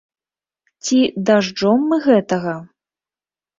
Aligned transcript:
Ці 0.87 0.99
дажджом 1.29 1.79
мы 1.93 2.01
гэтага? 2.09 2.57